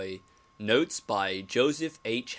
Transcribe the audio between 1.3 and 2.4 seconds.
Joseph H.